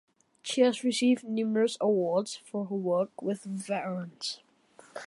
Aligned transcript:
She 0.41 0.61
has 0.61 0.83
received 0.83 1.23
numerous 1.25 1.77
awards 1.79 2.35
for 2.37 2.65
her 2.65 2.75
work 2.75 3.21
with 3.21 3.43
veterans. 3.43 4.39